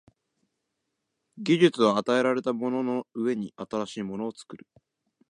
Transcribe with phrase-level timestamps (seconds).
[1.37, 4.65] 技術は与えられたものの上に新しいものを作る。